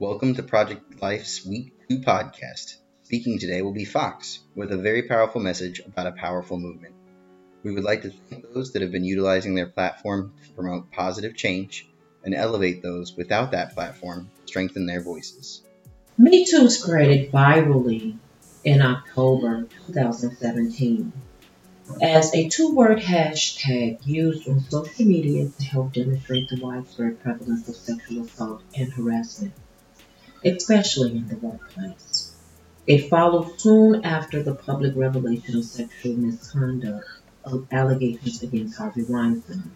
[0.00, 2.78] Welcome to Project Life's Week 2 podcast.
[3.02, 6.94] Speaking today will be Fox with a very powerful message about a powerful movement.
[7.62, 11.36] We would like to thank those that have been utilizing their platform to promote positive
[11.36, 11.86] change
[12.24, 15.60] and elevate those without that platform, strengthen their voices.
[16.16, 18.16] Me Too was created virally
[18.64, 21.12] in October 2017
[22.00, 27.68] as a two word hashtag used on social media to help demonstrate the widespread prevalence
[27.68, 29.52] of sexual assault and harassment,
[30.44, 32.32] especially in the workplace.
[32.86, 37.06] It followed soon after the public revelation of sexual misconduct
[37.44, 39.70] of allegations against Harvey Weinstein.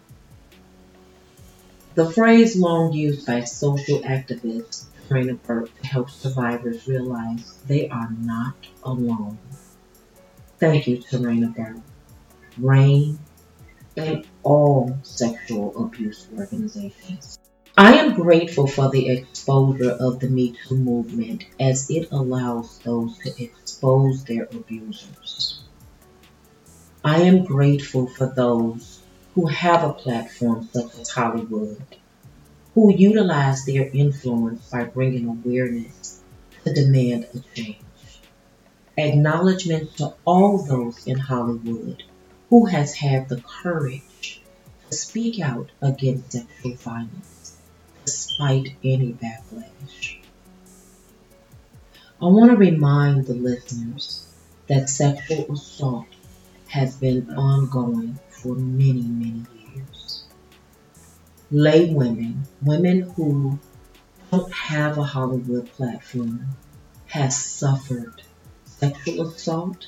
[1.95, 7.89] The phrase long used by social activists activist Tarana Burke to help survivors realize they
[7.89, 9.39] are not alone.
[10.59, 11.83] Thank you to Tarana Burke,
[12.59, 13.19] RAINN,
[13.97, 17.39] and all sexual abuse organizations.
[17.77, 23.19] I am grateful for the exposure of the Me Too movement as it allows those
[23.19, 25.61] to expose their abusers.
[27.03, 29.01] I am grateful for those
[29.35, 31.83] who have a platform such as Hollywood,
[32.75, 36.21] who utilize their influence by bringing awareness
[36.65, 37.79] to demand a change.
[38.97, 42.05] Acknowledgement to all those in Hollywood
[42.51, 44.41] who has had the courage
[44.89, 47.34] to speak out against sexual violence
[48.35, 50.19] despite any backlash.
[52.21, 54.27] I want to remind the listeners
[54.67, 56.07] that sexual assault
[56.67, 60.25] has been ongoing for many, many years.
[61.53, 63.61] Lay women, women who
[64.33, 66.49] don't have a Hollywood platform,
[67.07, 68.21] has suffered
[68.65, 69.87] sexual assault,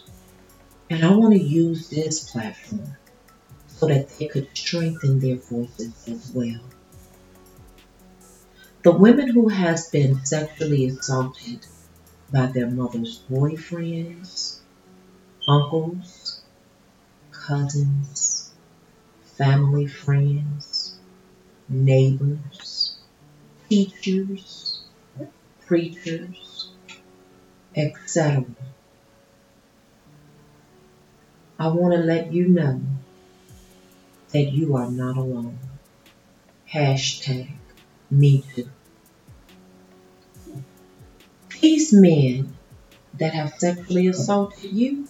[0.89, 2.97] and I want to use this platform
[3.67, 6.61] so that they could strengthen their voices as well.
[8.87, 11.67] The women who has been sexually assaulted
[12.33, 14.61] by their mother's boyfriends,
[15.49, 16.41] uncles,
[17.33, 18.53] cousins,
[19.37, 20.99] family, friends,
[21.69, 22.97] neighbors,
[23.69, 24.85] teachers,
[25.67, 26.71] preachers,
[27.75, 28.45] etc.
[31.59, 32.83] I want to let you know
[34.31, 35.59] that you are not alone.
[36.73, 37.51] Hashtag
[38.13, 38.69] me too.
[41.61, 42.55] These men
[43.15, 45.09] that have sexually assaulted you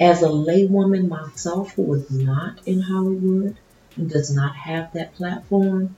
[0.00, 3.56] as a laywoman myself who is not in Hollywood
[3.96, 5.94] and does not have that platform,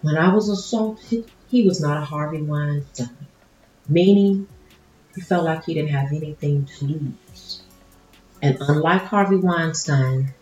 [0.00, 3.26] when I was assaulted, he was not a Harvey Weinstein,
[3.88, 4.48] meaning
[5.14, 7.62] he felt like he didn't have anything to lose.
[8.40, 10.32] And unlike Harvey Weinstein,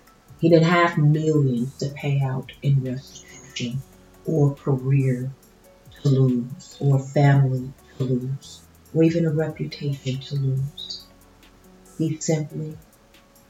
[0.41, 3.83] he didn't have millions to pay out in restitution
[4.25, 5.31] or career
[6.03, 8.62] to lose or family to lose
[8.94, 11.06] or even a reputation to lose.
[11.99, 12.77] He simply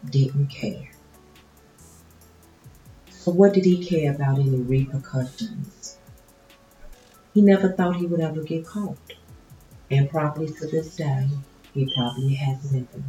[0.08, 0.90] didn't care.
[3.10, 5.98] So, what did he care about any repercussions?
[7.34, 8.96] He never thought he would ever get caught.
[9.90, 11.28] And probably to this day,
[11.74, 13.02] he probably has never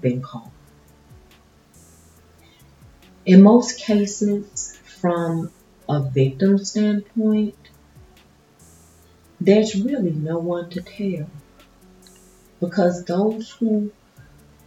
[0.00, 0.50] been caught.
[3.26, 5.50] In most cases, from
[5.88, 7.56] a victim standpoint,
[9.44, 11.28] there's really no one to tell.
[12.60, 13.92] Because those who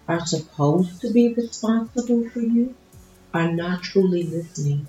[0.07, 2.75] are supposed to be responsible for you
[3.33, 4.87] are not truly listening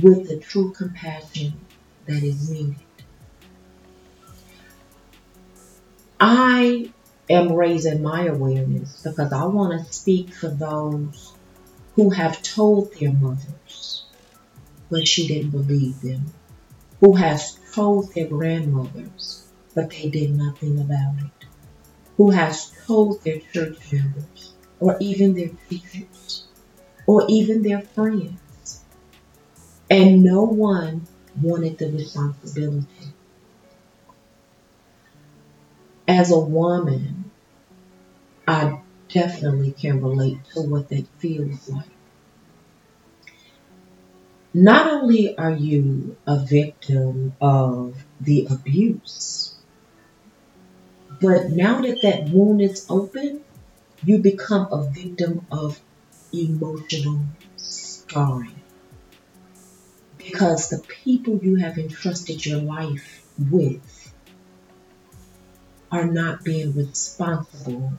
[0.00, 1.54] with the true compassion
[2.06, 2.76] that is needed.
[6.20, 6.90] I
[7.28, 11.34] am raising my awareness because I want to speak for those
[11.94, 14.04] who have told their mothers,
[14.90, 16.32] but she didn't believe them,
[17.00, 19.44] who has told their grandmothers,
[19.74, 21.46] but they did nothing about it
[22.16, 26.46] who has told their church members, or even their teachers,
[27.06, 28.84] or even their friends.
[29.90, 31.06] And no one
[31.40, 32.86] wanted the responsibility.
[36.08, 37.30] As a woman,
[38.48, 41.95] I definitely can relate to what that feels like.
[44.58, 49.54] Not only are you a victim of the abuse,
[51.20, 53.44] but now that that wound is open,
[54.02, 55.78] you become a victim of
[56.32, 57.20] emotional
[57.58, 58.62] scarring.
[60.16, 64.14] Because the people you have entrusted your life with
[65.92, 67.92] are not being responsible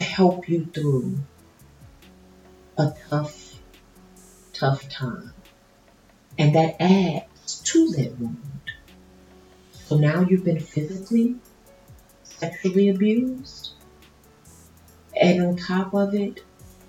[0.00, 1.18] to help you through
[2.76, 3.45] a tough,
[4.58, 5.32] tough time.
[6.38, 8.60] And that adds to that wound.
[9.72, 11.36] So now you've been physically,
[12.24, 13.70] sexually abused,
[15.18, 16.44] and on top of it,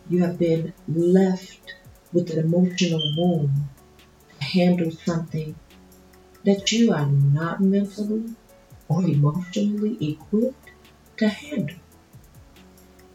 [0.10, 1.76] you have been left
[2.12, 3.52] with an emotional wound
[4.40, 5.56] to handle something
[6.44, 8.36] that you are not mentally
[8.88, 10.72] or emotionally equipped
[11.18, 11.78] to handle.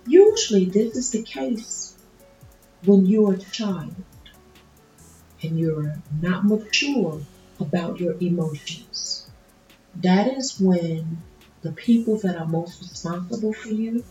[0.06, 1.96] Usually, this is the case
[2.84, 3.94] when you're a child
[5.42, 7.20] and you're not mature
[7.60, 9.30] about your emotions.
[9.96, 11.22] That is when
[11.62, 14.04] the people that are most responsible for you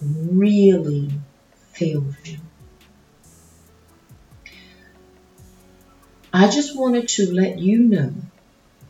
[0.00, 1.10] really
[1.72, 2.38] fail you.
[6.32, 8.12] I just wanted to let you know,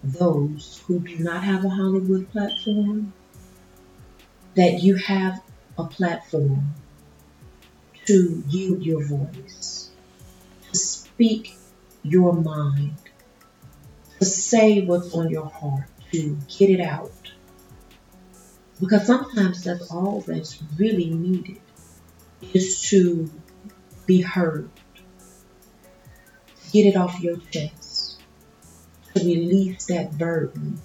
[0.03, 3.13] those who do not have a Hollywood platform,
[4.55, 5.43] that you have
[5.79, 6.75] a platform
[8.07, 9.76] to yield your voice,
[11.17, 11.57] speak
[12.03, 12.93] your mind,
[14.19, 17.11] to say what's on your heart, to get it out.
[18.79, 21.63] Because sometimes that's all that's really needed
[22.53, 23.31] is to
[24.05, 28.21] be heard, to get it off your chest,
[29.15, 30.79] to release that burden.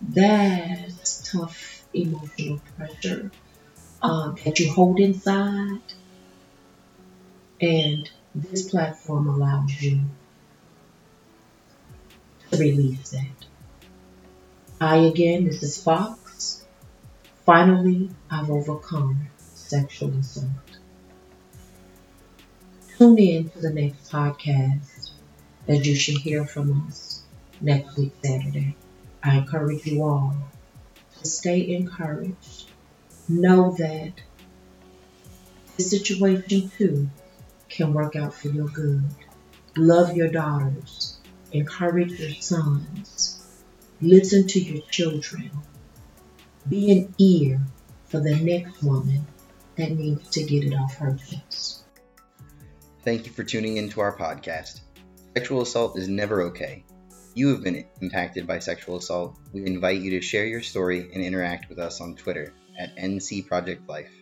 [0.00, 3.30] That's tough emotional pressure
[4.00, 5.82] um, that you hold inside.
[7.60, 10.00] And this platform allows you
[12.50, 13.46] to release that.
[14.80, 16.66] I again, this is Fox.
[17.46, 20.48] Finally, I've overcome sexual assault.
[22.98, 25.10] Tune in to the next podcast
[25.66, 27.22] that you should hear from us
[27.60, 28.76] next week, Saturday.
[29.22, 30.36] I encourage you all
[31.18, 32.70] to stay encouraged.
[33.28, 34.12] Know that
[35.76, 37.08] this situation too
[37.74, 39.02] can work out for your good.
[39.76, 41.18] Love your daughters.
[41.52, 43.42] Encourage your sons.
[44.00, 45.50] Listen to your children.
[46.68, 47.60] Be an ear
[48.06, 49.26] for the next woman
[49.76, 51.84] that needs to get it off her chest.
[53.02, 54.80] Thank you for tuning into our podcast.
[55.36, 56.84] Sexual assault is never okay.
[57.34, 59.36] You have been impacted by sexual assault.
[59.52, 63.48] We invite you to share your story and interact with us on Twitter at NC
[63.48, 64.12] Project Life.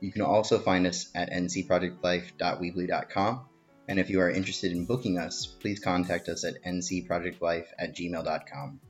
[0.00, 3.48] You can also find us at ncprojectlife.weebly.com.
[3.88, 8.80] And if you are interested in booking us, please contact us at ncprojectlife at gmail.com.